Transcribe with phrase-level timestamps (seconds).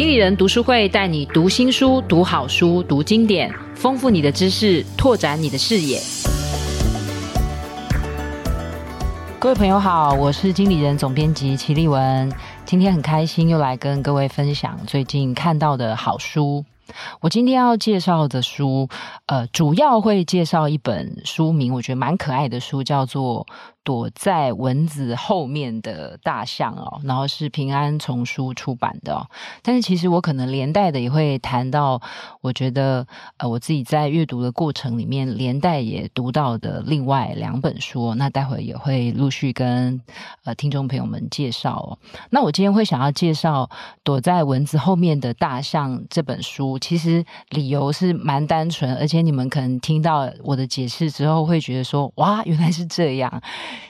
[0.00, 6.00] 经理人读书会带你读新书、读好书、读经典，丰富你的知识，拓展你的视野。
[9.38, 12.32] 各位朋友好，我是经理人总编辑齐立文，
[12.64, 16.64] 今天很开心又来跟各位分享最近看到的好书。
[17.20, 18.88] 我今天要介绍的书，
[19.26, 23.46] 呃，主要会介绍一本书名，我觉得蛮可爱的书，叫做。
[23.82, 29.26] 躲在蚊子后面的大象哦，然后是平安丛书出版的哦。
[29.62, 32.00] 但是其实我可能连带的也会谈到，
[32.40, 33.06] 我觉得
[33.38, 40.00] 呃我自己在阅读的过程里面连带也读到的另外两本书，那待会也会陆续跟
[40.44, 41.98] 呃听众朋友们介绍哦。
[42.30, 43.64] 那我今天会想要介绍
[44.04, 53.42] 《躲在蚊子后面的大象》这本书，其实理由是蛮单纯，而且你们可能听到我的解释之后会觉得说，哇，原来是这样。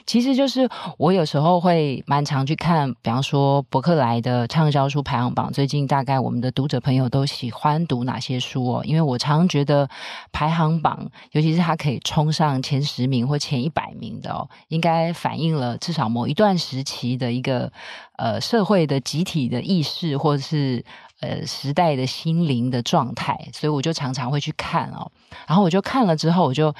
[0.05, 5.51] 其实就是我有时候会蛮常去看，比方说博客来的畅销书排行榜。
[5.51, 8.83] 最近大概我们的读者朋友都喜欢读哪些书哦？
[8.83, 9.89] 因为我常常觉得
[10.31, 17.71] 排行榜，尤其是它可以冲上前十名或前一百名的哦，应该反映了至少某一段时期的一个
[18.17, 20.83] 呃社会的集体的意识，或者是
[21.19, 23.37] 呃时代的心灵的状态。
[23.53, 25.11] 所以我就常常会去看哦，
[25.47, 26.73] 然后我就看了之后，我就。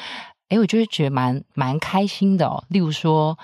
[0.52, 2.62] 诶，我就会觉得蛮蛮开心的哦。
[2.68, 3.38] 例如说，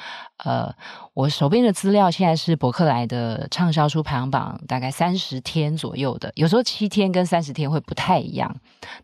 [0.43, 0.75] 呃，
[1.13, 8.53] 我手边的资料现在是博客来的畅销书排行榜，大概三十天左右的，有时候七天跟三十天会不太一样。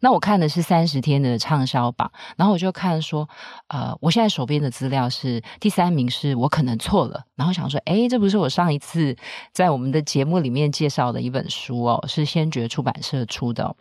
[0.02, 3.30] 那我看的是三十天的畅销榜，然后我就看说，
[3.70, 9.16] 呃，我现在手边的资料是第三名，是我可能错了，然后想说，诶，这不是我上一次
[9.54, 13.74] 在我们的节目里面介绍的一本书哦，是先觉出版社出的。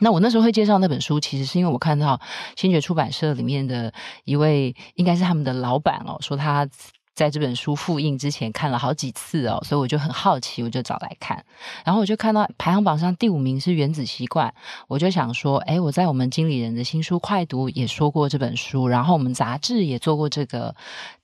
[0.00, 2.20] 那我那时候会介绍那本书，其实是因为我看到
[2.56, 3.92] 先觉出版社里面的
[4.24, 6.68] 一位，应该是他们的老板哦，说他
[7.14, 11.44] 在这本书复印之前看了好几次哦，所以我就很好奇，我就找来看。
[11.84, 14.48] 然后我就看到排行榜上第五名是《原子习惯》，
[14.88, 20.74] 我就想说，哎，我在我们经理人的新书快读也说过这本书，然后我们杂志也做过这个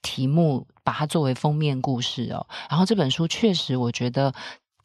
[0.03, 2.45] 题目，把它作为封面故事哦。
[2.69, 4.33] 然后这本书确实，我觉得。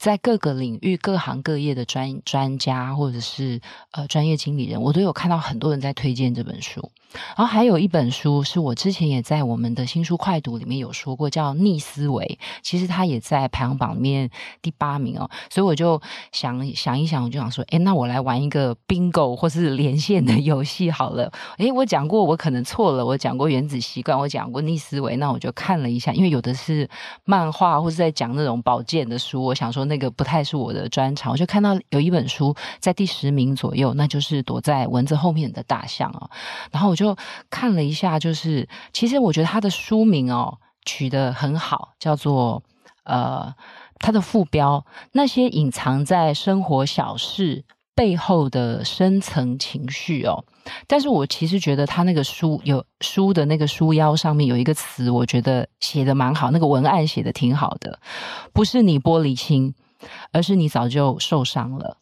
[0.04, 6.90] 在各个领域、各行各业的专专家或者是呃专业经理人，我都有看到很多人在推荐这本书。
[7.36, 14.28] 然后还有一本书是我之前也在我们的新书快读里面有说过，叫《逆思维》，其实它也在排行榜里面
[14.60, 15.30] 第八名哦。
[15.48, 16.00] 所以我就
[16.32, 21.30] 想想一想，我就想说，诶，那我来玩一个 bingo 或是连线的游戏好了。
[21.58, 26.88] 诶，我讲过我可能错了，我讲过原子习惯，我讲过逆思维，那我就看了一下，因为有的是
[27.24, 36.28] 漫画或是在讲那种保健的书，我想说那个不太是我的专长，我就看到有一本书在第十名左右，那就是躲在蚊子后面的大象哦。
[36.72, 37.03] 然后我就。
[37.04, 37.16] 就
[37.50, 42.62] 看了一下，就是其实我觉得他的书名哦取得很好，叫做
[43.04, 43.54] 呃，
[43.98, 47.64] 他的副标那些隐藏在生活小事
[47.94, 50.44] 背后的深层情绪哦。
[50.86, 58.00] 但是我其实觉得他那个书有书的那个书腰上面有一个词，我觉得写得蛮好，那个文案写得挺好的，
[58.54, 59.74] 不是你玻璃心，
[60.32, 61.98] 而是你早就受伤了。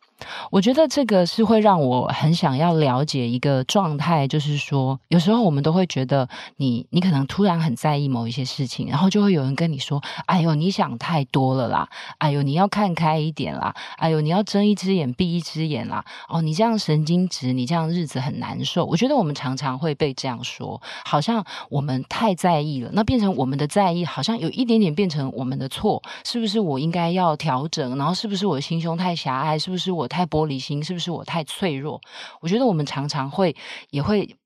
[0.50, 11.88] 我觉得这个是会让我很想要了解一个状态，就是说，有时候我们都会觉得你，你可能突然很在意某一些事情，然后就会有人跟你说：“哎呦，你想太多了啦！
[12.18, 13.74] 哎呦，你要看开一点啦！
[13.96, 16.04] 哎呦，你要睁一只眼闭一只眼啦！
[16.28, 27.96] 哦，你这样神经质，你这样日子很难受。”我觉得我们常常会被这样说，好像我们太在意了，那变成我们的在意，好像有一点点变成我们的错，是不是我应该要调整？
[27.96, 29.58] 然后是不是我的心胸太狭隘？
[29.58, 30.08] 是不是我？
[30.12, 32.00] 太玻璃心，是不是我太脆弱？
[32.40, 33.56] 我觉得我们常常会
[33.90, 34.36] 也会，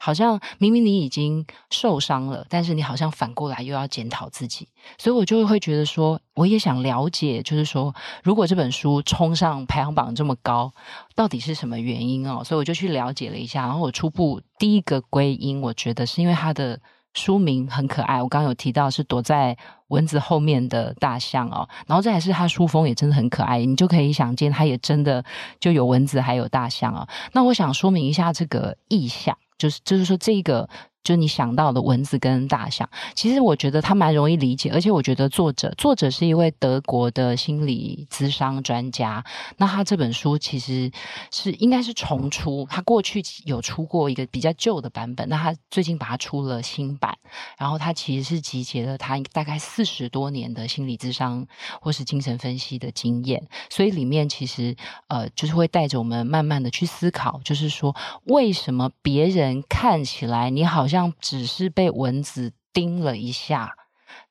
[0.00, 4.66] 好像明明你已经受伤了，但是你好像反过来又要检讨自己，
[4.98, 7.94] 所以我就会觉得说，我也想了解，就是说，
[8.24, 10.72] 如果这本书冲上排行榜这么高，
[11.14, 12.42] 到底是什么原因哦？
[12.42, 16.80] 所以我就去了解了一下，然后我初步第一个归因，我觉得是因为它的。
[17.14, 19.56] 书名很可爱，我刚刚有提到是躲在
[19.88, 25.24] 蚊子后面的大象哦，然后再来是它书封也真的很可爱，你就可以想见它也真的
[25.58, 27.06] 就有蚊子还有大象哦。
[27.32, 30.68] 那我想说明一下这个意象，就是就是说这个。
[31.02, 39.24] 就你想到的蚊子跟大象，其实我觉得它蛮容易理解，而且我觉得作者作者是一位德国的心理咨商专家。
[39.56, 40.90] 那他这本书其实
[41.32, 47.16] 是应该是重出，他过去有出过一个比较旧的版本，那他最近把它出了新版。
[47.56, 51.46] 然后他其实是集结了他大概四十多年的心理咨商
[51.80, 54.76] 或是精神分析的经验，所以里面其实
[55.06, 60.89] 呃就是会带着我们慢慢的去思考，就是说为什么别人看起来你好。
[60.90, 63.74] 像只是被蚊子叮了一下，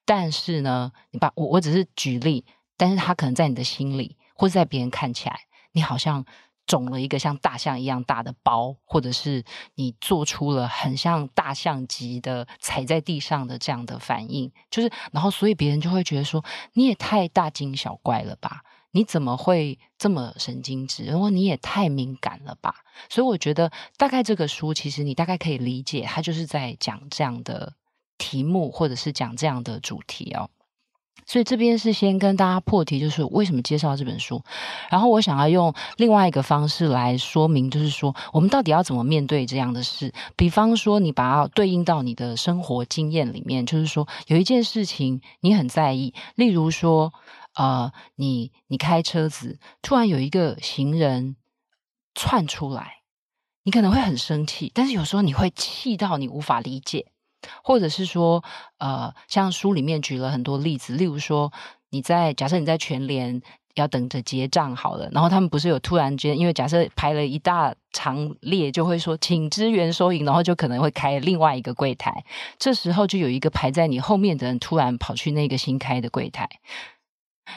[0.05, 2.45] 但是呢，你把我我只是举例，
[2.77, 5.39] 但是他可能在你的心里，或者在别人看起来，
[5.71, 6.23] 你好像
[6.67, 18.61] 肿了一个像大象一样大的包，或者是你做出了很像大象级的踩在地上的这样的反应，就是，然后所以别人就会觉得说，你也太大惊小怪了吧？
[18.91, 21.05] 你怎么会这么神经质？
[21.05, 22.75] 然后你也太敏感了吧？
[23.09, 27.73] 所以我觉得大概这个书其实你大概可以理解，它就是在讲这样的
[28.17, 30.49] 题目，或者是讲这样的主题哦。
[31.25, 34.41] 所以这边是先跟大家破题，就是为什么介绍这本书。
[34.89, 40.11] 然后我想要用另外一个方式来说明，就是说我们到底要怎么面对这样的事。
[40.35, 47.13] 比方说，你把它对应到你的生活经验里面，就是说有一件事情你很在意，例如说，
[47.59, 51.35] 呃，你你开车子，突然有一个行人
[52.15, 53.01] 窜出来，
[53.63, 57.11] 你可能会很生气，但是有时候你会气到你无法理解。
[57.63, 58.43] 或者是说，
[58.77, 61.51] 呃，像书里面举了很多例子，例如说，
[61.89, 63.41] 你在假设你在全联
[63.75, 72.25] 要等着结账好了，然后他们不是有突然间，因为假设排了一大长列，就会说请支援收银，然后就可能会开另外一个柜台，
[72.57, 76.49] 这时候就有一个排在你后面的人突然跑去那个新开的柜台，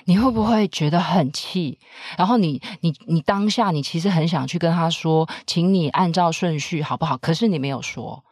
[0.04, 1.78] 你会不会觉得很气？
[2.16, 7.16] 然后你你你当下你其实很想去跟他说，请你按照顺序好不好？
[7.16, 8.24] 可是你没有说。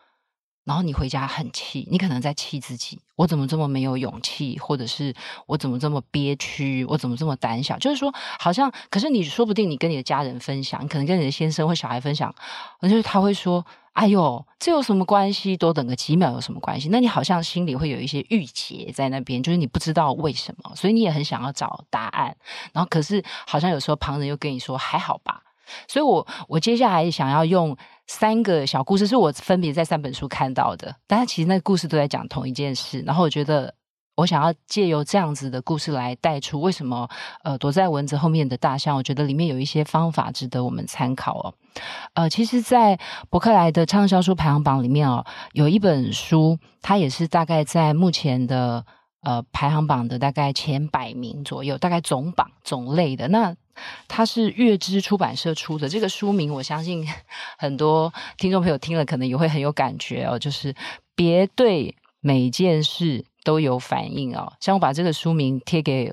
[0.62, 5.12] 然后你回家很气，你可能在气自己，我怎么这么没有勇气，或者是
[5.46, 7.76] 我怎么这么憋屈，我怎么这么胆小？
[7.78, 12.32] 就是说，好像，可是你说不定你跟你的家人分享，你可能跟你的先生或小孩分享，
[12.82, 15.56] 就是他会说：“哎呦，这有什么关系？
[15.56, 22.36] 多等个几秒有什么关系？”那你好像心里会有一些郁结在那边，就是你不知道为什么，所以你也很想要找答案。
[22.72, 25.42] 然后可是好像有时候旁人又跟你说：“还好吧。”
[25.86, 27.76] 所以我我接下来想要用。
[28.12, 32.98] 三个小故事是我分别在三本书看到的，但是其实那个故事都在讲同一件事。
[33.06, 33.72] 然后我觉得，
[34.20, 37.08] 我想要借由这样子的故事来带出为什么
[37.42, 38.96] 呃躲在蚊子后面的大象。
[38.96, 41.54] 我觉得里面有一些方法值得我们参考哦。
[42.14, 42.98] 呃，其实，在
[43.30, 48.84] 博客来的畅销书排行榜里面哦，有一本书，它也是大概在目前的
[49.22, 53.56] 呃排行榜的大概前百名左右，大概总榜总类的那。
[54.08, 57.06] 它是月之出版社出的这个书名，我相信
[57.56, 60.74] 很多听众朋友听了可能也会很有感觉哦，就是
[61.14, 64.52] 别对每件事都有反应哦。
[64.60, 66.12] 像我把这个书名贴给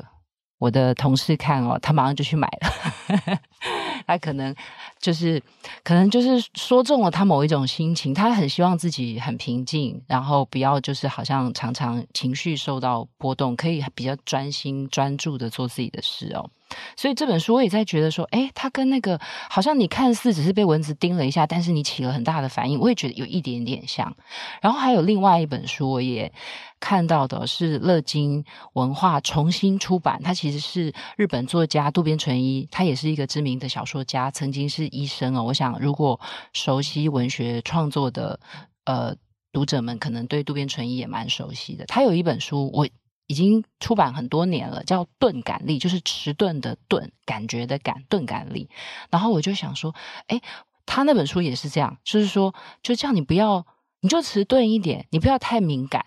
[0.60, 3.40] 我的同事看哦，他马上就去买了。
[4.08, 4.56] 他可能
[5.00, 5.42] 就是，
[5.84, 16.50] 可能就是说中了他某一种心情，他很希望自己很平静，然后不要就是好像常常情绪受到波动，可以比较专心专注的做自己的事哦。
[16.96, 19.20] 所以这本书我也在觉得说，诶，它跟那个
[19.50, 24.16] 好像你看似只是被蚊子叮了一下，但是你起了很大的反应，我也觉得有一点点像。
[24.62, 26.32] 然后还有另外一本书，我也
[26.80, 28.44] 看到的是乐金
[28.74, 35.44] 文化重新出版，它其实是日本作家渡边淳一，他也是一个知名的小说家，曾经是医生哦。
[35.44, 36.20] 我想如果
[36.54, 38.40] 熟悉文学创作的
[38.86, 39.16] 呃
[39.54, 41.86] 读者们，可能对渡边淳一也蛮熟悉的。
[41.86, 42.88] 他有一本书，我。
[43.28, 48.70] 已经出版很多年了，叫《钝感力》，就是迟钝的钝，感觉的感，钝感力。
[49.12, 49.94] 然后我就想说，
[50.28, 50.42] 哎，
[50.86, 53.66] 他那本书也是这样，就是说，就叫，你不要，
[54.00, 56.06] 你就迟钝一点，你不要太敏感。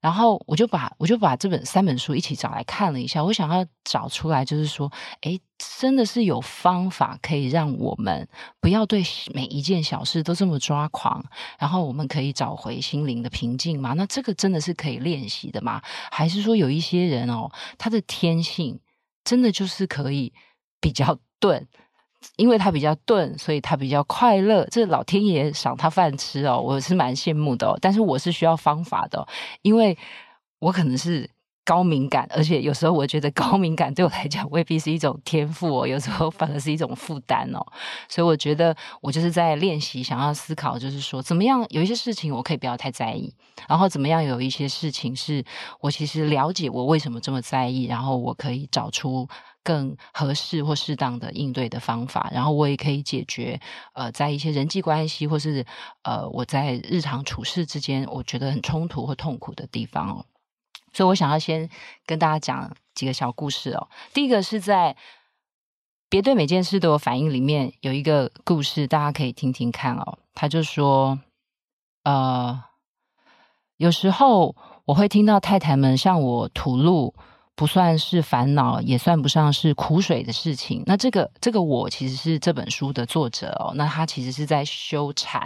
[0.00, 4.90] 然后我就把我就把这本三本书一起找来看了一下，我想要找出来，就是说，
[5.22, 5.40] 诶，
[5.80, 8.28] 真的是有方法可以让我们
[8.60, 9.02] 不要对
[9.34, 11.24] 每一件小事都这么抓狂，
[11.58, 13.94] 然后我们可以找回心灵的平静吗？
[13.94, 15.82] 那这个真的是可以练习的吗？
[16.10, 18.80] 还是说有一些人哦，他的天性
[19.24, 20.32] 真的就是可以
[20.80, 21.66] 比较 钝？
[22.36, 24.66] 因为他比较钝，所以他比较快乐。
[24.70, 27.78] 这老天爷赏他饭吃哦，我是蛮羡慕的哦。
[27.80, 29.26] 但是我是需要方法的，
[29.62, 29.96] 因为
[30.58, 31.28] 我可能是
[31.64, 37.64] 高敏感，而且有时候我觉得高敏感对我来讲未必是一种天赋哦，有时候反而是一种负担哦。
[38.08, 43.32] 所以我觉得我就是在练习，想要思考，就是说怎么样有一些事情我可以不要太在意，
[43.68, 45.44] 然后怎么样有一些事情是
[45.80, 49.28] 我其实了解我为什么这么在意，然后我可以找出。
[49.64, 53.60] 更合适或适当的应对的方法，然后我也可以解决
[53.92, 55.66] 呃，在一些人际关系或是
[56.02, 60.24] 呃我在日常处事之间，我觉得很冲突或痛苦的地方哦。
[60.92, 61.68] 所以我想要先
[62.06, 63.88] 跟大家讲几个小故事哦。
[64.14, 64.96] 第一个是在
[66.08, 70.18] 别对每件事都有反应里面有一个故事，大家可以听听看哦。
[70.34, 71.20] 他就说，
[72.04, 72.64] 呃，
[73.76, 77.14] 有时候我会听到太太们向我吐露。
[77.58, 80.80] 不算是烦恼，也算不上是苦水的事情。
[80.86, 83.72] 那这个这个我其实是这本书的作者哦。
[83.74, 85.44] 那他其实是在修禅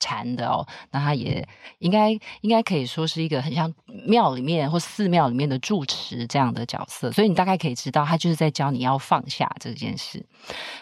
[0.00, 1.46] 禅的哦，那他也
[1.78, 3.72] 应该应该可以说是一个很像
[4.06, 10.26] 庙里面或寺庙里面的住持这样的角色，所以你大概可以知道，他就是在教你要放下这件事。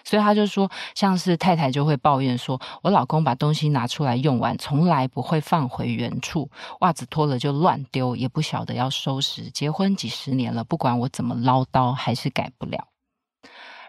[0.04, 6.48] 所以他就说，像是太太就会抱怨说，我老公把东西拿出来用完，从来不会放回原处，
[6.80, 9.50] 袜子脱了就乱丢，也不晓得要收拾。
[9.50, 12.88] 结婚几十年了，不管我怎么唠叨，还是改不了。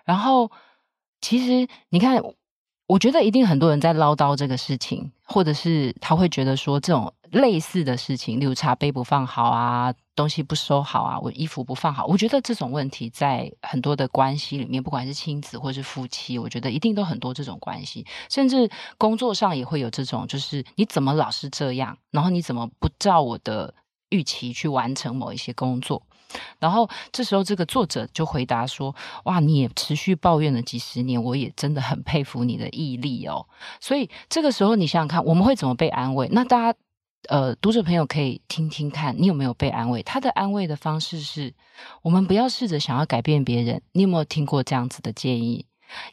[0.04, 0.52] 然后，
[1.22, 2.20] 其实你看。
[2.90, 12.08] 我觉得一定很多人在唠叨这个事情，或者是他会觉得说这种类似的事情，例如茶杯不放好啊，东西不收好啊，我衣服不放好。
[12.08, 18.68] 我觉得这种问题在很多的关系里面，不管是亲子或是夫妻，我觉得一定都很多这种关系，甚至
[18.98, 23.72] 工作上也会有这种，就是你怎么老是这样，然后你怎么不照我的
[24.10, 26.02] 预期去完成某一些工作。
[26.60, 28.96] 然后这时候，这个作者就回答说
[29.26, 33.48] ：“哇，你也持续抱怨了几十年，我也真的很佩服你的毅力哦。”
[33.82, 36.28] 所以这个时候，你想想看，我们会怎么被安慰？
[36.32, 36.80] 那大家，
[37.28, 40.04] 呃，读者朋友可以听听看，你有没有被安慰？
[40.04, 41.54] 他的安慰的方式是：
[42.02, 43.82] 我们不要试着想要改变别人。
[43.94, 45.66] 你有没有听过这样子的建议？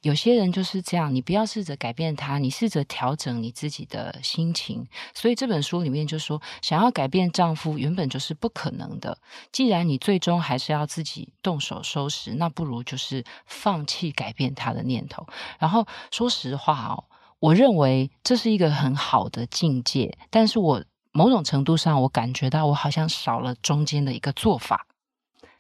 [0.02, 4.87] 有些人就是这样，你不要试着改变他，你试着调整你自己的心情。
[5.14, 9.18] 所以这本书里面就说，想要改变丈夫原本就是不可能的。
[9.52, 15.26] 既然你最终还是要自己动手收拾，那不如就是放弃改变他的念头。
[15.59, 17.04] 然后说实话哦，
[17.38, 24.87] 我认为这是一个很好的境界，但是我某种程度上，我感觉到我好像少了中间的一个做法。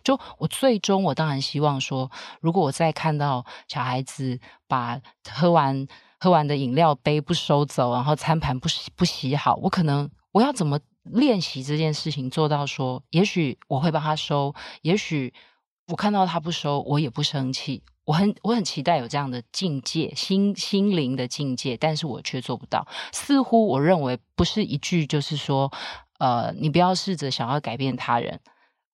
[0.06, 2.08] 就我最终，我当然希望说，
[2.40, 5.88] 如果我再看到小孩子把喝完
[6.20, 15.34] 喝完的饮料杯不收走，然后餐盘不不洗好，我可能我要怎么练习这件事情，做到说，也许我会帮他收，也许
[15.88, 17.82] 我看到他不收，我也不生气。
[18.04, 22.86] 我很我很期待有这样的境界，心心灵的境界，但是我却做不到。
[23.12, 25.72] 似乎我认为不是一句就是说，
[26.20, 28.38] 呃，你不要试着想要改变他人。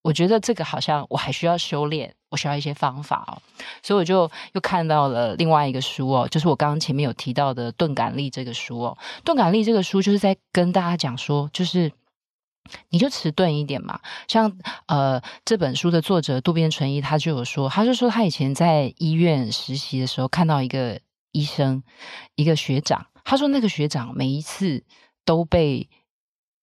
[0.03, 3.41] 我觉得这个好像我还需要修炼，我需要一些方法哦，
[3.85, 11.93] 所以我就又看到了另外一个书哦，就是我刚刚前面有提到的《钝感力》这个书哦，《钝感力》这个书就是在跟大家讲说，就是
[12.91, 14.01] 你就迟钝一点嘛。
[14.27, 21.85] 像呃这本书的作者渡边淳一，他就有说，他就说他以前在医院实习的时候，看到一个医生，
[22.35, 24.83] 一个学长，他说那个学长每一次
[25.25, 25.89] 都被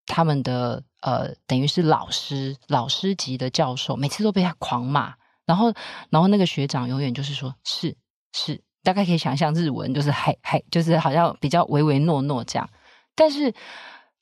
[0.05, 0.83] 他们的。
[1.01, 5.13] 呃，等于是老师，老师级的教授，每次都被他狂骂，
[5.45, 5.73] 然后，
[6.09, 7.95] 然后那个学长永远就是说，是
[8.33, 12.69] 是，大概可以想象日文就是还还就是好像比较唯唯诺诺这样，
[13.15, 13.53] 但是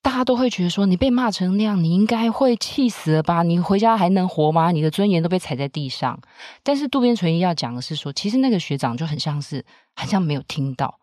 [0.00, 3.42] 大家都会觉得说，你被骂成那样，你应该会气死了吧？
[3.42, 4.70] 你回家还能活吗？
[4.70, 6.18] 你的尊严都被踩在地上。
[6.62, 9.64] 但是渡边淳一要讲的是说，其实那个学长就很像是，
[9.96, 11.00] 好像没有听到。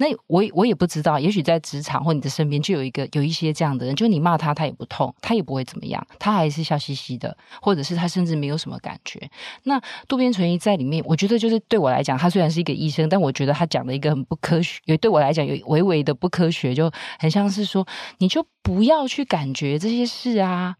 [0.00, 9.30] 那我我也不知道，也许在职场或你的身边就有一个有一些这样的人，就你骂他，他也不痛，他也不会怎么样，他还是笑嘻嘻的，或者是他甚至没有什么感觉。
[9.64, 9.78] 那
[10.08, 20.76] 渡边淳一在里面，我觉得就是对我来讲，他虽然是一个医生，但我觉得他讲的一个很不科学，也对我来讲有微微的不科学，就很像是说，你就不要去感觉这些事啊。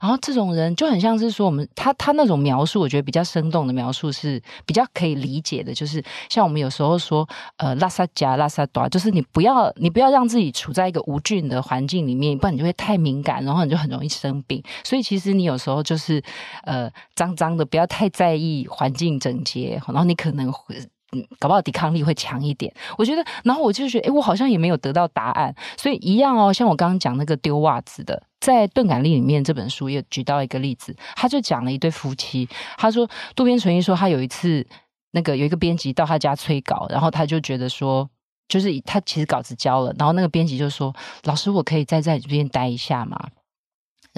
[0.00, 7.28] 然后这种人就很像是说，我们他他那种描述，我觉得比较生动的描述是比较可以理解的，就是像我们有时候说，
[7.58, 14.62] 呃，拉萨加拉萨多，就是你不要你不要让自己处在一个无菌的环境里面，不然你就会太敏感，然后你就很容易生病。
[14.82, 16.22] 所以其实你有时候就是
[16.64, 20.76] 呃脏脏的，不要太在意环境整洁，然后你可能会。
[21.12, 22.72] 嗯，搞不好抵抗力会强一点。
[22.96, 25.52] 我觉得，然后我就觉得，诶，我好像也没有得到答案。
[25.76, 32.48] 所以一样哦，像我刚刚讲那个丢袜子的，在《钝感力》里面这本书也举到一个例子，他就讲了一对夫妻。
[32.78, 34.66] 他说，渡边淳一说，他有一次
[35.12, 38.08] 那个有一个编辑到他家催稿，然后他就觉得说，
[38.48, 40.94] 就是他其实稿子交了，然后那个编辑就说
[41.24, 43.28] ：“老师，我可以再在这边待一下吗？”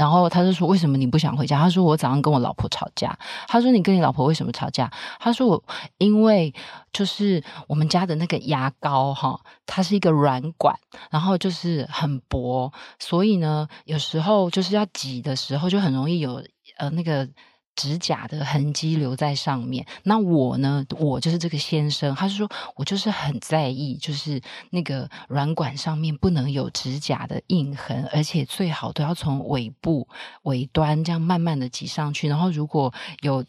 [0.02, 3.16] 然后他就说：“为什么你不想回家？”他说：“我早上跟我老婆吵架。”
[3.46, 4.90] 他说：“你跟你老婆为什么吵架？”
[5.20, 5.62] 他说：“我
[5.98, 6.52] 因为
[6.92, 10.76] 就是我们家的那个牙膏哈，它是一个软管，
[11.08, 16.42] 然后就是很薄，所以呢，有时候就是要挤的时候就很容易有
[16.78, 17.28] 呃那个。”
[17.74, 19.86] 指甲的痕迹留在上面。
[20.02, 20.84] 那我呢？
[20.98, 22.14] 我就是这个先生。
[22.14, 30.06] 他是说我就是很在意，就是那个软管上面不能有指甲的印痕，而且最好都要从尾部
[30.42, 32.28] 尾端这样慢慢的挤上去。
[32.28, 33.44] 然后如果有，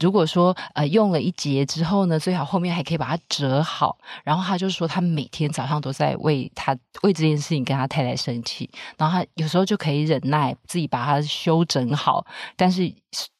[0.00, 3.98] 如果说呃用了一节之后呢，最好后面还可以把它折好。
[4.24, 8.68] 然后他就说他每天早上都在为他为这件事情跟他太太生气。
[8.96, 12.92] 然后他有时候就可以忍耐自己把它修整好，但是。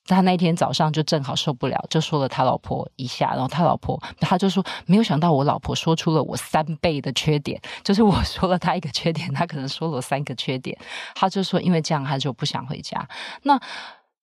[0.08, 10.76] 他那天早上就正好受不了，就说了他老婆一下，然后他老婆他就说没有想到我老婆说出了我三倍的缺点， 就是我说了他一个缺点，他可能说了我三个缺点，
[11.14, 13.08] 他就说因为这样他就不想回家。
[13.42, 13.60] 那。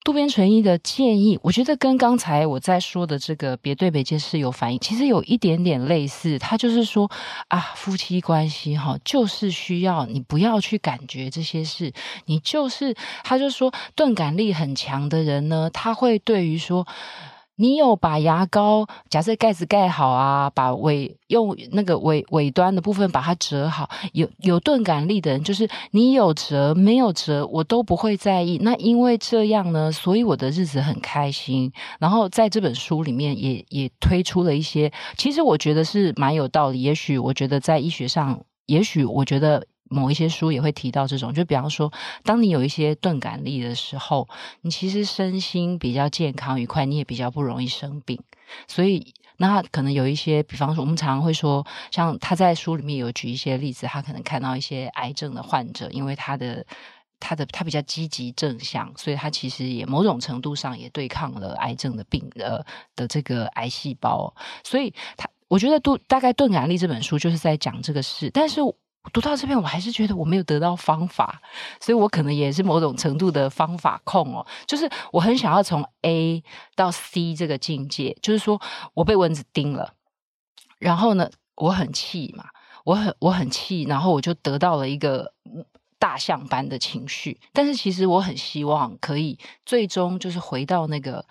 [0.06, 6.38] 渡边淳一的建议，我觉得跟刚才我在说的这个“别对每件事有反应”，其实有一点点类似。
[6.38, 7.10] 他就是说
[7.48, 11.92] 啊，夫妻关系哈，就是需要你不要去感觉这些事，
[12.26, 16.86] 你就是，他就说，钝感力很强的人呢，他会对于说。
[17.58, 23.90] 你有把牙膏，假设盖子盖好啊，把尾用那个尾尾端的部分把它折好。
[24.14, 28.58] 有有钝感力的人，就是你有折没有折，我都不会在意。
[28.62, 31.72] 那因为这样呢，所以我的日子很开心。
[32.00, 36.82] 然后在这本书里面也也推出了一些，其实我觉得是蛮有道理。
[36.82, 39.66] 也许我觉得在医学上，也许我觉得。
[39.88, 44.28] 某一些书也会提到这种，就比方说，当你有一些钝感力的时候，
[44.62, 48.20] 你其实身心比较健康愉快，你也比较不容易生病。
[48.68, 56.66] 所以，那可能有一些，比方说，我们常常会说，像他在书里面有举一些例子，他可能看到一些癌症的患者，因为他的
[57.20, 62.64] 他的他比较积极正向，所以他其实也某种程度上也对抗了癌症的病呃
[62.96, 64.34] 的这个癌细胞。
[64.64, 68.62] 所以他，我觉得都大概钝感力这本书就是在讲这个事，但是。
[69.14, 71.42] 读到这边，我还是觉得我没有得到方法，
[71.80, 74.46] 所以我可能也是某种程度的方法控哦。
[74.66, 76.44] 就是我很想要从 A
[76.76, 78.62] 到 C 这个境界，就是说
[78.94, 79.94] 我被蚊子叮了，
[80.80, 82.46] 然后呢，我很气嘛，
[82.84, 85.34] 我很我很气，然后我就得到了一个
[86.00, 87.40] 大象般的情绪。
[87.54, 91.26] 但是其实我很希望可以最终就是回到那个。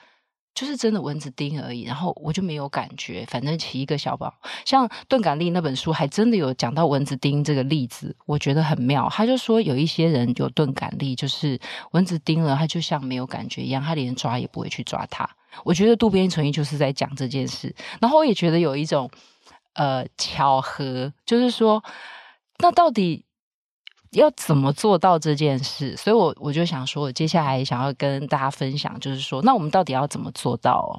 [0.54, 4.32] 就是真的蚊子叮而已，然后我就没有感觉，反正起一个小包。
[4.64, 9.08] 像钝感力那本书还真的有讲到蚊子叮这个例子，我觉得很妙。
[9.10, 11.58] 他就说有一些人有钝感力，就是
[11.90, 15.28] 蚊子叮了，他就像没有感觉一样，他连抓也不会去抓它。
[15.64, 19.10] 我觉得渡边淳一就是在讲这件事，然后我也觉得有一种
[19.72, 21.82] 呃巧合，就是说
[22.58, 23.24] 那到底。
[24.14, 25.96] 要怎么做到这件事？
[25.96, 30.92] 所以我，我就想说，我接下来想要跟大家分享，就是说，那我们到底要怎么做到哦？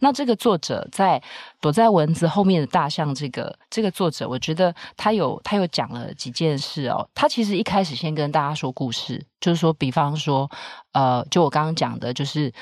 [0.00, 1.22] 那这个作者在
[1.60, 7.08] 躲在蚊子后面的大象，这个这个作者，我觉得他有他有讲了几件事哦。
[7.14, 10.50] 他其实一开始先跟大家说故事，就是说，比方说，
[10.92, 12.52] 呃，就我刚刚讲的，就是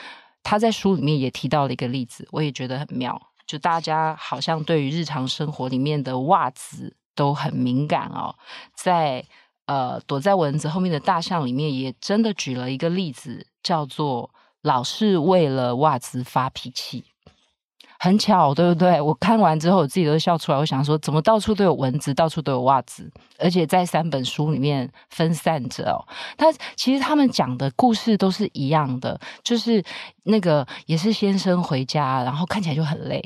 [0.42, 3.20] 他在书里面也提到了一个例子，我也觉得很妙。
[3.46, 8.34] 就大家好像对于日常生活里面的袜子都很敏感哦，
[8.74, 9.24] 在。
[9.70, 14.28] 呃，躲在蚊子后面的大象里面也真的举了一个例子，叫做
[14.62, 17.04] 老是为了袜子发脾气，
[18.00, 19.00] 很巧，对不对？
[19.00, 20.58] 我看完之后，我自己都笑出来。
[20.58, 26.02] 我想说，怎么到处都有蚊子，到处都有袜子，而且在三本书里面分散着哦。
[26.36, 29.80] 他其实他们讲的故事都是一样的，就是
[30.24, 33.22] 那个也是先生回家，然后看起来就很累，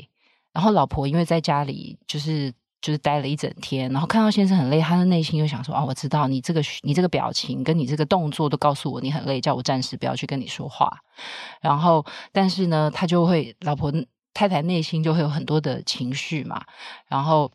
[0.53, 2.53] 然后老婆因为在家里就是。
[2.85, 10.99] 就是待了一整天，然后看到先生很累，他的内心又想说：“哦，我知道你这个你这个表情跟你这个动作都告诉我你很累，叫我暂时不要去跟你说话。”
[11.61, 13.91] 然后，但是呢，他就会老婆
[14.35, 16.63] 太太内心就会有很多的情绪嘛，
[17.07, 17.51] 然后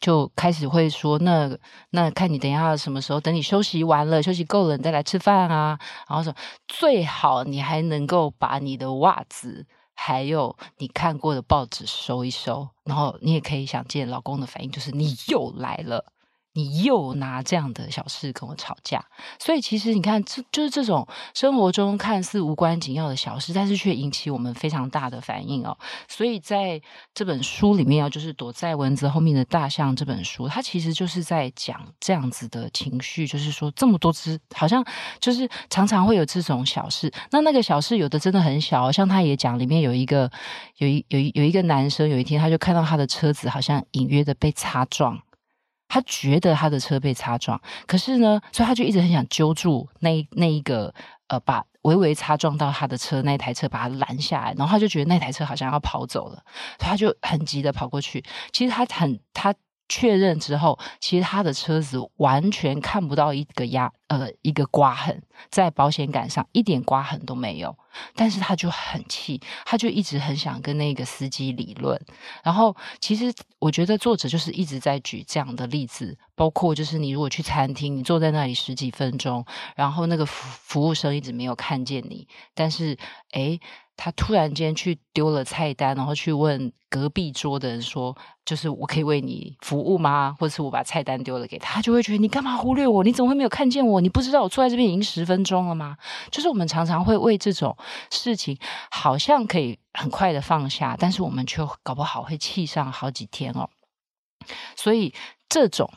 [0.00, 1.56] 就开始会说：“那
[1.90, 5.78] 那看你等一下什么时候，等你休息完了，休息够了，你再来吃饭啊。”
[6.10, 6.34] 然后说
[6.66, 16.12] ：“最好你还能够把你的袜子。”还有你看过的报纸收一收，然后你也可以想见老公的反应，就是你又来了。
[16.54, 19.02] 你又拿这样的小事跟我吵架，
[19.38, 25.76] 所以其实你看，这就是这种生活中看似无关紧要的小事，但是却引起我们非常大的反应哦。
[26.08, 26.80] 所以在
[27.14, 34.84] 这本书里面啊，就是躲在蚊子后面的大象这本书，它其实就是在讲这样子的情绪，就是说这么多只，好像
[35.20, 37.10] 就是常常会有这种小事。
[37.30, 40.30] 那那个小事有的真的很小，像他也讲里面有一个
[40.76, 45.18] 有一有一有一个男生，有一天他就看到他的车子好像隐约的被擦撞。
[45.92, 50.94] 他觉得他的车被擦撞，可是呢，所以他就一直很想揪住那那一个
[51.26, 56.42] 呃，把微微擦撞到他的车那台车，把他拦下来，然后他就觉得那台车好像要跑走了，
[56.78, 58.24] 所以他就很急的跑过去。
[58.52, 59.54] 其实他很他。
[59.94, 67.76] 确认之后，其实他的车子完全看不到一个压呃一个刮痕，在保险杆上一点刮痕都没有，
[68.16, 72.00] 但是他就很气，他就一直很想跟那个司机理论。
[72.42, 79.44] 然后，其实我觉得作者就是一直在举这样的例子，包括就是你如果去餐厅，你坐在那里十几分钟，
[79.76, 82.96] 然后那个服服务生一直没有看见你，但是
[83.32, 83.60] 诶
[83.96, 90.34] 他突然间去丢了菜单，然后去问隔壁桌的人说：“就是我可以为你服务吗？
[90.40, 93.04] 或者是我把菜单丢了给他？”他就会觉得你干嘛忽略我？
[93.04, 94.00] 你怎么会没有看见我？
[94.00, 95.96] 你不知道我坐在这边已经十分钟了吗？
[96.30, 97.76] 就是我们常常会为这种
[98.10, 98.58] 事情
[98.90, 103.68] 好像可以很快的放下，但是我们却搞不好会气上好几天哦。
[104.74, 105.14] 所以
[105.48, 105.88] 这种。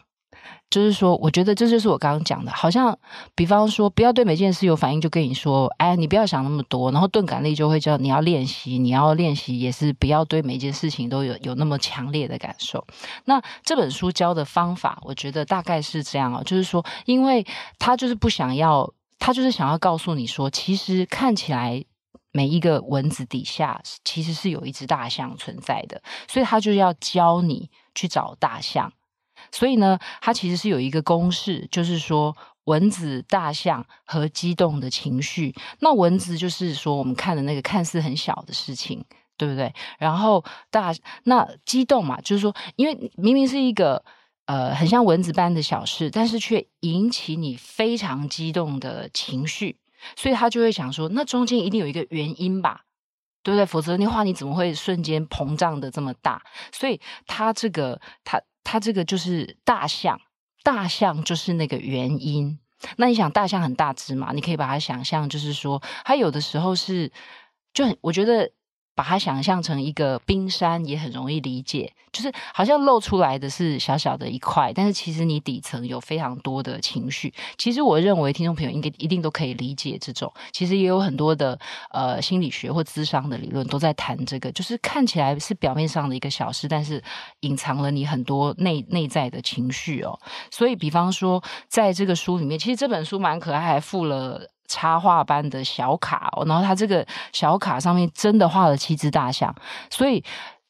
[0.69, 2.97] 就是说，我觉得这就是我刚刚讲的，好像
[3.34, 12.86] 比方说，不要对每件事有反应，就跟你说，哎，你不要想那么多，然后钝感力就会叫你要练习，你要练习也是不要对每件事情都有有那么强烈的感受。
[13.23, 17.45] 那这本书教的方法，我觉得大概是这样哦，就是说，因为
[17.80, 21.86] 他就是不想要，他就是想要告诉你说，其实看起来
[22.34, 28.91] 每一个蚊子底下其实是有一只大象存在的，所以他就要教你去找大象。
[29.56, 35.56] 所以呢，它其实是有一个公式，就是说蚊子、大象和激动的情绪。
[35.80, 39.02] 那蚊子就是说我们看的那个看似很小的事情，
[39.38, 39.74] 对不对？
[39.98, 44.04] 然后大那激动嘛，就是说，因为明明是一个
[44.46, 49.78] 呃很像蚊子般的小事，但是却引起你非常激动的情绪，
[50.18, 52.82] 所以他就会想说，那中间一定有一个原因吧，
[53.41, 53.65] 对不对？
[53.65, 56.41] 否则的话，你怎么会瞬间膨胀的这么大？
[56.74, 58.41] 所以他这个他。
[58.65, 60.19] 它这个就是大象，
[60.62, 62.60] 大象就是那个原因。
[62.97, 64.34] 那你想，大象很大只嘛？
[64.34, 67.10] 你可以把它想象，就是说，它有的时候是，
[67.73, 68.51] 就很，我觉得。
[68.95, 77.34] 把它想象成一个冰山，也很容易理解，就是好像露出来的是小小的一块，但是其实你底层有非常多的情绪。
[77.58, 80.34] 其实我认为听众朋友应该一定都可以理解这种。
[80.53, 81.60] 其实也有很多的
[81.91, 87.03] 呃心理学或咨商的理论都在谈这个，就是看起来是表面上的一个小事，但是
[87.41, 90.17] 隐藏了你很多内内在的情绪哦。
[90.49, 94.55] 所以，比方说在这个书里面，其实这本书蛮可爱，还附了。
[94.67, 99.54] 插画般的小卡，然后他这个小卡上面真的画了七只大象，
[99.89, 100.23] 所以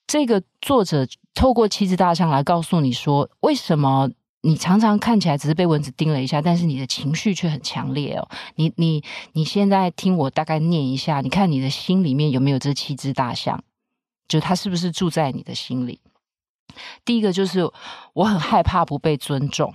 [0.07, 4.09] 这个作者透过七只大象来告诉你说，为什么
[4.41, 8.27] 你常常看起来只是被蚊子叮了一下，但是你的情绪却很强烈哦。
[8.55, 9.03] 你你
[9.33, 13.63] 你现在听我大概念一下，你看你的心里面有没有这七只大象？
[14.27, 15.99] 就他是不是住在你的心里？
[17.05, 17.71] 第一个就是
[18.13, 19.73] 我很害怕不被尊重。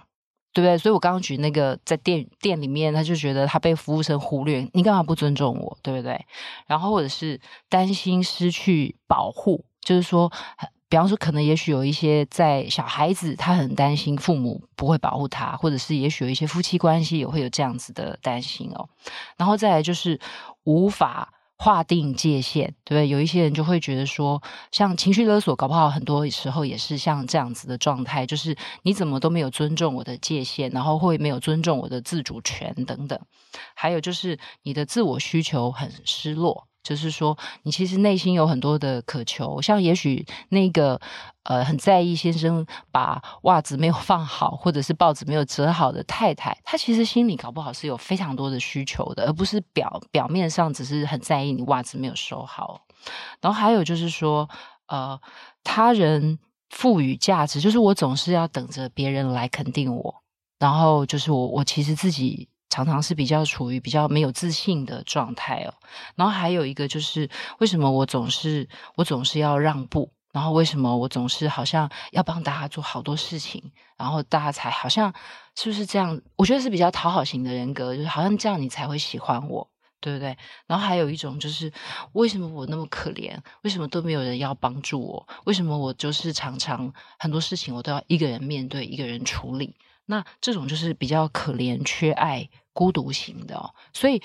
[0.52, 0.76] 对不对？
[0.76, 5.78] 所以我刚刚举那个在店店里面，他就觉得他被服务生忽略，你干嘛不尊重我？
[5.82, 6.24] 对不对？
[6.66, 10.30] 然后或者是担心失去保护，就是说，
[10.88, 18.88] 比方说，可能也许有一些在小孩子，他很担心父母不会保护他，或者是也许有一些夫妻关系也会有这样子的担心哦。
[19.36, 20.18] 然后再来就是
[20.64, 21.34] 无法。
[21.62, 23.08] 划定界限，对不对？
[23.08, 24.42] 有一些人就会觉得说，
[24.72, 33.20] 像情绪勒索，搞不好很多时候也是像这样子的状态，就是你怎么都没有尊重我的界限，然后会没有尊重我的自主权等等。
[33.74, 36.69] 还有就是你的自我需求很失落。
[36.82, 40.98] 就是说，你其实内心有很多的渴求，像也许那个
[41.42, 52.80] 呃很在意先生把袜子没有放好，或者是报纸没有折好的太太，她其实心里搞不好是有非常多的需求的，而不是表表面上只是很在意你袜子没有收好。
[53.40, 54.48] 然后还有就是说，
[54.86, 55.20] 呃，
[55.62, 56.38] 他人
[56.70, 60.22] 赋予价值，就是我总是要等着别人来肯定我，
[60.58, 62.48] 然后就是我我其实自己。
[62.70, 65.74] 常常是比较处于比较没有自信的状态哦，
[66.14, 67.28] 然后还有一个就是
[67.58, 75.12] 为什么我总是我总是要让步，然后为什么我总是好像要帮大家做好多事情，然后大家才好像
[75.56, 76.18] 是不是这样？
[76.36, 79.68] 我觉得是比较讨好型的人格，就是好像这样你才会喜欢我，
[80.00, 80.38] 对不对？
[80.68, 81.72] 然后还有一种就是
[82.12, 83.36] 为什么我那么可怜？
[83.62, 85.28] 为什么都没有人要帮助我？
[85.44, 89.74] 为什么我就是常常很多事情我都要一个人面对，一个人处理？
[90.10, 92.50] 那这种就是比较可怜、缺爱。
[92.72, 94.22] 孤独型的哦，所以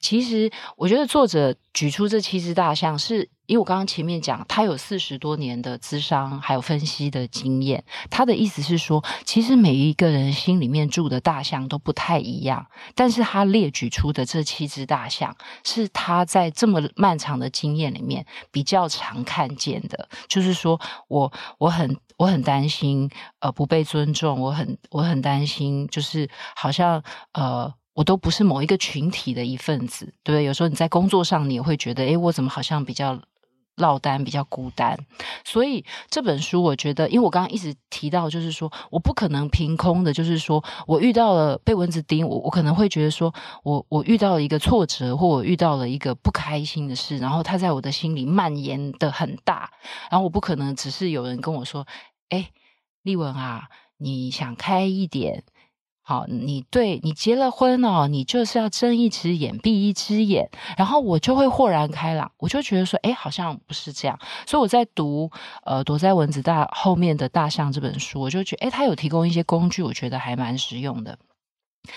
[0.00, 7.84] 其实我觉得作者举出这七只大象，是因为我刚刚前面讲，他有四十多年的咨商还有分析的经验。
[8.10, 20.08] 他的意思是说，其实每一个人心里面住的大象都不太一样，但是他列举出的这七只大象，是他在这么漫长的经验里面比较常看见的。
[20.26, 27.02] 就是说我我很我很担心呃不被尊重，我很我很担心，就是好像
[27.32, 27.72] 呃。
[27.94, 30.42] 我都不是某一个群体的一份子，对不对？
[30.42, 33.16] 有时候你在工作上，你也会觉得，诶，我怎么好像比较
[33.76, 34.98] 落单，比较孤单？
[35.44, 49.70] 所以这本书，我觉得，因为我刚刚一直提到，就是说，我不可能凭空的，就是说我遇到了被蚊子叮，我我可能会觉得说，我我遇到了一个挫折，或我遇到了一个不开心的事，然后它在我的心里蔓延的很大，
[50.10, 51.86] 然后我不可能只是有人跟我说，
[52.30, 52.48] 诶，
[53.02, 55.44] 丽文啊，你想开一点。
[56.06, 64.18] 好，你对你结了婚哦，你就是要睁一只眼闭一只眼，然后我就会豁然开朗，我就觉得说，哎，好像不是这样。
[64.46, 65.30] 所以我在读
[65.64, 71.18] 呃躲在蚊子大后面的大象这本书，我就觉得，诶，它有提供一些工具，我觉得还蛮实用的。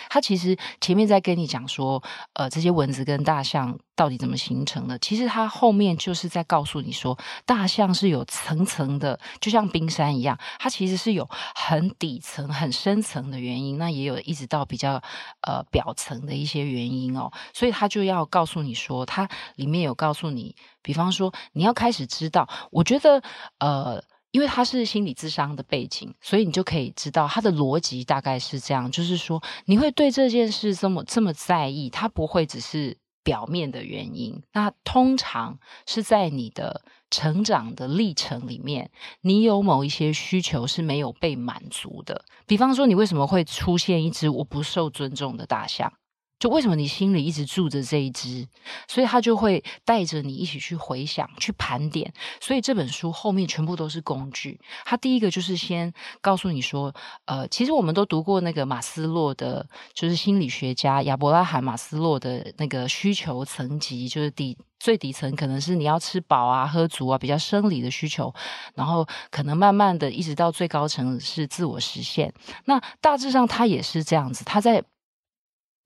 [0.10, 2.02] 他其实前面在跟你讲说，
[2.34, 4.98] 呃，这些蚊子跟大象到底怎么形成的？
[5.00, 15.02] 其实他后面就是在告诉你说，大象是有层层的，就像冰山一样，它其实是有很底层、很深层的原因，那也有一直到比较
[15.42, 17.32] 呃表层的一些原因哦。
[17.54, 23.24] 所以他就要告诉你说，它里面有告诉你，比方说你要开始知道，我觉得
[23.60, 24.04] 呃。
[24.38, 34.44] 因为他是心理智商的背景，所以你就可以知道他的逻辑大概是这样，就是说你会对这件事这么这么在意，他不会只是表面的原因。
[34.54, 42.24] 那通常是在你的成长的历程里面，你有某一些需求是没有被满足的。
[42.46, 45.92] 比方说，你为什么会出现一只我不受尊重的大象？
[46.40, 48.48] 就为什么你心里一直住着这一只，
[48.88, 52.14] 所以他就会带着你一起去回想、去盘点。
[52.40, 54.60] 所以这本书后面全部都是工具。
[54.86, 56.94] 他第一个就是先告诉你说，
[57.26, 68.32] 呃，其实我们都读过那个马斯洛的，就是心理学家亚伯拉罕马斯洛的那个需求层级，就是底最底层可能是你要吃饱啊、喝足啊，比较生理的需求，
[68.76, 72.32] 然后可能慢慢的一直到最高层是自我实现。
[72.66, 74.84] 那大致上他也是这样子，他在。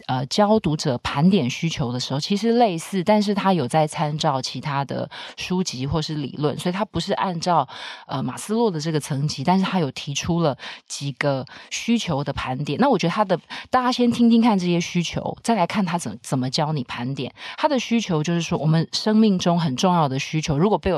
[0.07, 7.67] 呃，教读者盘点需求的时候，其实类似，但是他有在参照其他的书籍或是理论，所以他不是按照
[8.07, 12.79] 呃马斯洛的这个层级，但是他有提出了几个需求的盘点。
[12.79, 17.33] 那我觉得他的，大家先听听看这些需求，再来看他怎怎么教你盘点。
[17.57, 20.91] 他的需求就是说，我们生命中很重要的需求，如果被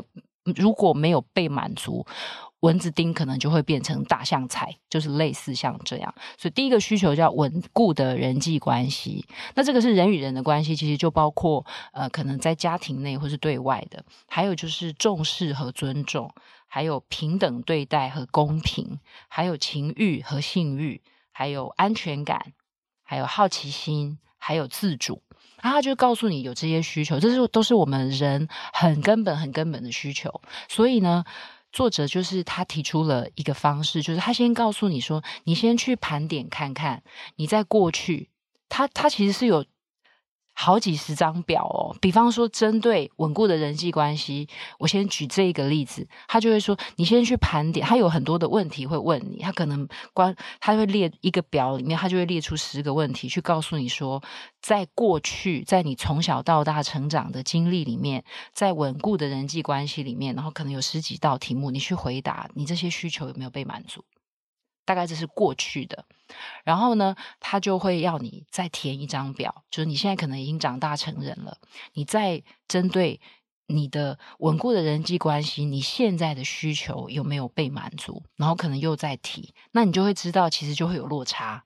[0.56, 2.06] 如果没有被满足。
[2.64, 6.16] 蚊子叮可能就会变成大象踩，就是类似像这样。
[6.38, 9.26] 所以第一个需求叫稳固的人际关系。
[9.56, 16.34] 那这个是人与人的关系，其实就包括呃，可能在家庭内或是对外的，还有就是重视和尊重，
[16.66, 18.98] 还有平等对待和公平，
[19.28, 21.02] 还有情欲和性欲，
[21.34, 22.54] 还有安全感，
[23.04, 25.22] 还有好奇心，还有自主。
[25.62, 30.42] 然后他就告诉你有这些需求，这是都是我们人很根本、很根本的需求。
[30.70, 31.26] 所以呢。
[31.74, 37.04] 作者就是他提出了一个方式，就是他先告诉你说，你先去盘点看看，
[37.36, 38.30] 你在过去，
[38.70, 39.66] 他他其实是有。
[40.54, 44.48] 好几十张表哦，比方说针对稳固的人际关系，
[44.80, 54.22] 我先举这一个例子，他就会说，你先去盘点，他有很多的问题会问你，他可能关，他会列一个表里面，他就会列出十个问题，去告诉你说，
[54.62, 64.06] 在过去，在你从小到大成长的经历里面，在稳固的人际关系里面，然后可能有十几道题目，你去回答，你这些需求有没有被满足？
[64.86, 66.06] 大概这是过去的，
[66.64, 71.58] 然后呢，他就会要你再填一张表，就是你现在可能已经长大成人了，
[71.94, 73.20] 你再针对
[73.68, 81.66] 你的稳固的人际关系，你现在的需求有没有被满足，然后可能又再提，那你就会知道，其实就会有落差，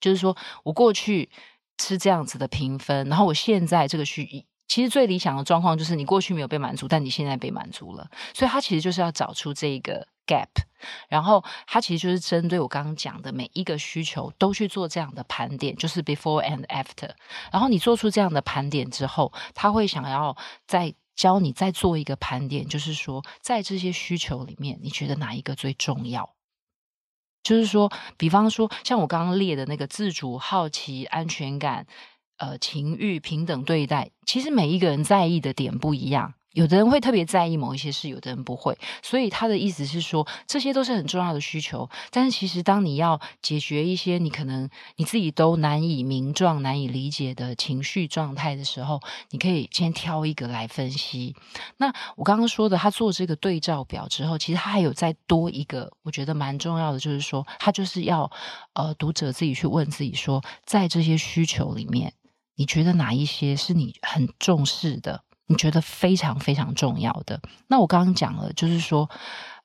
[0.00, 1.30] 就是说我过去
[1.80, 10.08] 是这样子的评分，然后我现在这个需，其实最理想的状况就是你过去没有被满足，但你现在被满足了，所以他其实就是要找出这个。
[10.26, 10.48] gap，
[11.08, 17.10] 然后它其实就是针对我刚刚讲的每一个需求都去做这样的盘点，就是 before and after。
[17.52, 26.34] 然后你做出这样的盘点之后，他会想要再教你再做一个盘点，就是说在这些需求里面，你觉得哪一个最重要？
[27.42, 31.86] 就是说，比方说像我刚刚列的那个自主、好奇、安全感、
[32.38, 36.34] 呃情欲、平等对待，其实每一个人在意的点不一样。
[36.54, 38.78] 有的人会特别在意某一些事，有的人不会。
[39.02, 41.90] 所以他的意思是说，这些都是很重要的需求。
[42.10, 51.34] 但是其实，当你要解决一些你可能你自己都难以名状、难以理解的情绪状态的时候，你可以先挑一个来分析。
[51.76, 58.30] 那我刚刚说的，他做这个对照表之后，其实他还有再多一个，我觉得蛮重要的，就是说，他就是要
[58.74, 62.12] 呃读者自己去问自己说，在这些需求里面，
[62.54, 65.24] 你觉得哪一些是你很重视的？
[65.46, 67.40] 你觉得非常非常重要的。
[67.68, 69.08] 那我刚刚讲了，就是说，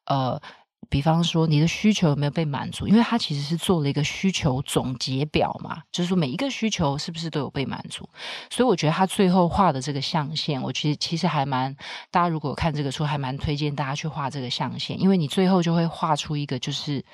[0.05, 0.41] 呃，
[0.89, 2.87] 比方说你的需求有没有被满足？
[2.87, 8.09] 因为他其实是做了一个需求总结表嘛，就是说每一个需求是不是都有被满足？
[8.49, 11.75] 所以我觉得他最后画的这个象限，我其实其实还蛮，
[12.11, 17.05] 大家如果看这个书，还蛮推荐大家去画这个象限，因为你最后就会画出一个，就是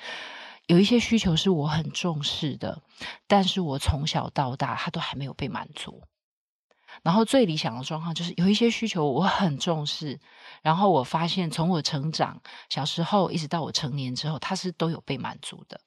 [0.66, 2.80] 有一些需求是我很重视的，
[3.28, 6.02] 但是我从小到大他都还没有被满足。
[7.02, 10.18] 然后最理想的状况就是有一些需求我很重视，
[10.62, 15.80] 然后我发现从我成长小时候一直到我成年之后，它是都有被满足的。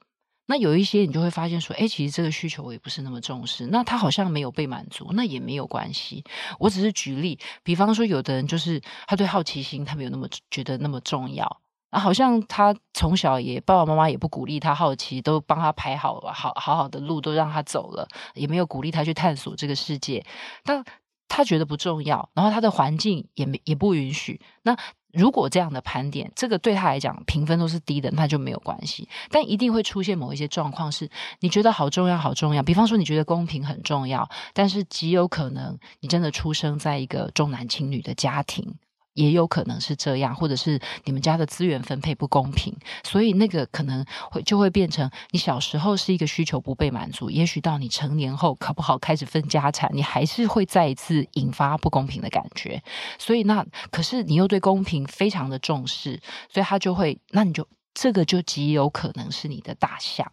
[0.45, 6.23] 那有一些你就会发现说，哎，其实这个需求我也不是那么重视，那他好像没有被满足，那也没有关系。
[6.57, 20.23] 我只是举例，比方说有的人就是他对好奇心他没有那么觉得那么重要，啊，好像他从小也爸爸妈妈也不鼓励他好奇，都帮他排好了好好好的路，都让他走了，也没有鼓励他去探索这个世界。
[20.63, 20.83] 但
[21.27, 24.39] 他觉得不重要，然后他的环境也没也不允许。
[24.63, 24.75] 那
[25.11, 29.09] 如果这样的盘点，这个对他来讲评分都是低的，那就没有关系。
[29.31, 32.61] 但一定会出现某一些状况，是你觉得好重要好重要。
[32.61, 38.75] 比方说，你觉得公平很重要，但是极有可能你真的出生在一个重男轻女的家庭。
[39.13, 52.81] 也有可能是这样，或者是你们家的资源分配不公平，所以那个可能会就会变成你小时候是一个需求不被满足，也许到你成年后考不好开始分家产，你还是会再一次引发不公平的感觉。
[53.17, 60.31] 所以那可是你又对公平非常的重视，所以他就会，那你就这个就极有可能是你的大象。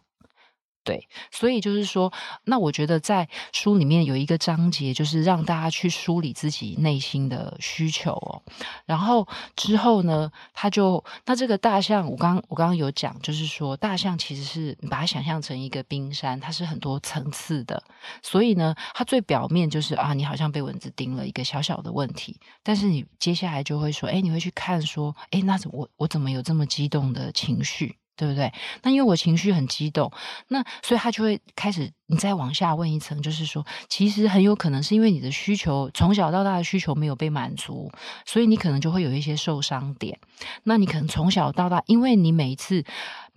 [0.87, 2.13] 对，所以就是说，
[2.45, 8.41] 那我觉得在书里面有一个章节，就是让大家去梳理自己内心的需求哦。
[8.85, 17.83] 然后之后呢，他就那这个大象，我刚我刚刚有讲，就是说大象其实是你把它想象成一个冰山，它是很多层次的。
[18.23, 27.97] 所以呢，它最表面就是啊，你好像被蚊子叮了一个小小的问题，但是你接下来就会说，哎，你会去看说，哎，那我我怎么有这么激动的情绪？
[28.17, 28.51] 对不对？
[28.83, 30.11] 那因为我情绪很激动，
[30.49, 31.89] 那所以他就会开始。
[32.09, 37.91] 你再往下问一层，就是说，其实很有可能是因为你的需求从小到大的需求没有被满足，
[38.25, 40.17] 所以你可能就会有一些受伤点。
[40.63, 42.85] 那你可能从小到大，因为你每一次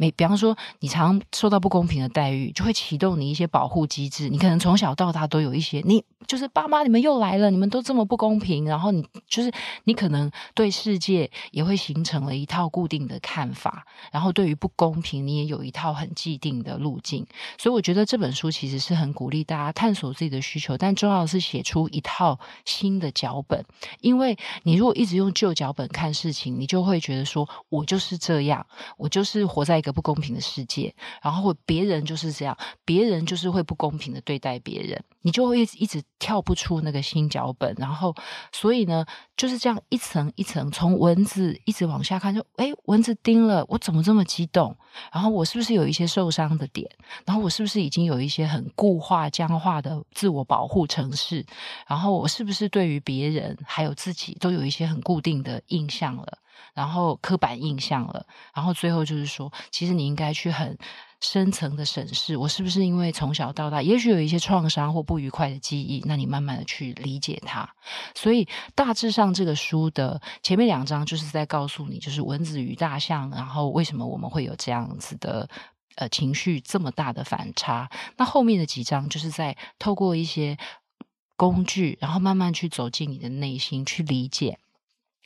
[0.01, 4.29] 每，比方说你常受到不公平的待遇，就会启动你一些保护机制。
[4.29, 9.53] 你可能从小到大都有一些，你就是爸妈，你们又来了，你们都这么不公平，然后你就是
[9.85, 17.27] 你可能对世界也会形成了一套固定的看法，然后对于不公平，你也有一套很既定的路径。
[17.59, 18.51] 所以我觉得这本书。
[18.61, 23.65] 其实是很鼓励大家探索自己的需求，但重要的是写出一套新的脚本。
[24.01, 28.67] 因为你如果一直用旧脚本看事情，你就会觉得说，我就是这样，
[28.99, 37.75] 我就是活在一个不公平的世界，然后别人就是这样，别人就是会不公平的对待别人，你就会一直一直跳不出那个新脚本。
[37.79, 38.15] 然后，
[38.53, 39.05] 所以呢，
[39.37, 44.77] 就是这样一层一层从蚊子一直往下看，就诶，蚊子叮了，我怎么这么激动？
[45.13, 46.91] 然后我是不是有一些受伤的点？
[47.25, 51.45] 然后我是不是已经有一些很固化、僵化的自我保护程式？
[51.87, 56.39] 然后我是不是对于别人还有自己都有一些很固定的印象了？
[56.75, 58.27] 然后刻板印象了？
[58.55, 60.77] 然后最后就是说，其实你应该去很
[61.21, 66.03] 深层的审视，我是不是因为从小到大，也许有一些创伤或不愉快的记忆？
[66.07, 67.69] 那你慢慢的去理解它。
[68.15, 75.49] 所以大致上，这个书的前面两章就是在告诉你，就是蚊子与大象，然后为什么我们会有这样子的
[75.97, 77.91] 呃情绪这么大的反差。
[78.17, 80.57] 那后面的几章就是在透过一些
[81.37, 84.59] 工具，然后慢慢去走进你的内心，去理解。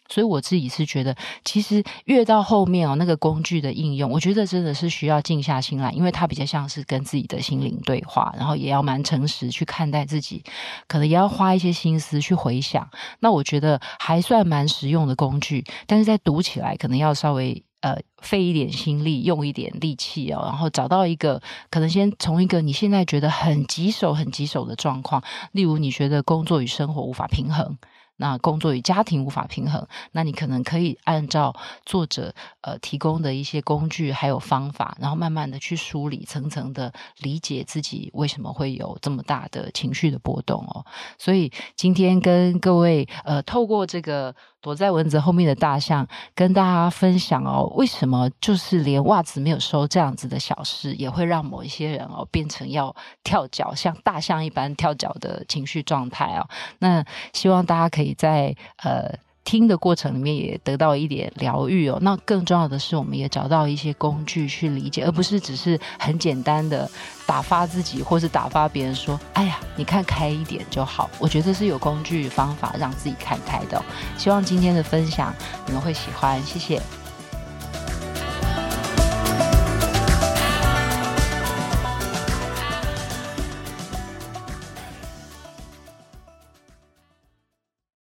[0.09, 10.45] 所以我自己是觉得，其实越到后面哦，那个工具的应用，我觉得真的是需要静下心来，因为它比较像是跟自己的心灵对话，然后也要蛮诚实去看待自己，
[10.87, 12.88] 可能也要花一些心思去回想。
[13.21, 21.40] 那我觉得还算蛮实用的工具，但是在读起来可能要稍微呃费一点心力，用一点力气哦，然后找到一个
[21.71, 27.79] 可能先从一个你现在觉得很棘手、很棘手的状况，例如你觉得工作与生活无法平衡。
[28.16, 40.85] 那工作与家庭无法平衡，那你可能可以按照作者呃提供的一些工具还有方法，然后慢慢的去梳理，层层的理解自己为什么会有这么大的情绪的波动哦。
[41.18, 44.35] 所以今天跟各位呃透过这个。
[44.64, 56.48] 躲在蚊子后面的大象，跟大家分享哦，为什么就是连袜子没有收这样子的小事，也会让某一些人哦变成要跳脚，像大象一般跳脚的情绪状态哦。
[56.79, 59.14] 那希望大家可以在呃。
[59.44, 66.90] 听的过程里面也得到一点疗愈哦，那更重要的是，我们也找到一些工具去理解，而不是只是很简单的
[67.26, 73.83] 打发自己，或是打发别人说：“哎呀，你看开一点就好。”我觉得是有工具方法让自己看开的。
[74.16, 75.35] 希望今天的分享
[75.66, 77.04] 你们会喜欢，谢谢。